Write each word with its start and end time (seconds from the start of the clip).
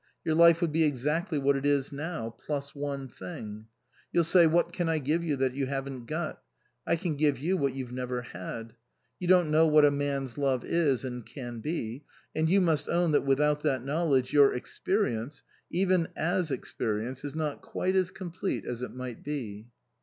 Your 0.25 0.33
life 0.33 0.61
would 0.61 0.71
be 0.71 0.83
exactly 0.83 1.37
what 1.37 1.55
it 1.55 1.63
is 1.63 1.91
now 1.91 2.33
plus 2.43 2.73
one 2.73 3.07
thing. 3.07 3.67
You'll 4.11 4.23
say, 4.23 4.47
'What 4.47 4.73
can 4.73 4.89
I 4.89 4.97
give 4.97 5.23
you 5.23 5.35
that 5.35 5.53
you 5.53 5.67
haven't 5.67 6.07
got?' 6.07 6.41
I 6.87 6.95
can 6.95 7.15
give 7.15 7.37
you 7.37 7.55
what 7.55 7.75
you've 7.75 7.91
never 7.91 8.23
had. 8.23 8.73
You 9.19 9.27
don't 9.27 9.51
know 9.51 9.67
what 9.67 9.85
a 9.85 9.91
man's 9.91 10.39
love 10.39 10.65
is 10.65 11.05
and 11.05 11.23
can 11.23 11.59
be; 11.59 12.03
and 12.35 12.49
you 12.49 12.61
must 12.61 12.89
own 12.89 13.11
that 13.11 13.27
without 13.27 13.61
that 13.61 13.83
knowledge 13.85 14.33
your 14.33 14.55
experience, 14.55 15.43
even 15.69 16.07
as 16.15 16.49
experi 16.49 17.07
ence, 17.07 17.23
is 17.23 17.35
not 17.35 17.61
quite 17.61 17.95
as 17.95 18.09
complete 18.09 18.65
as 18.65 18.81
it 18.81 18.95
might 18.95 19.23
be." 19.23 19.67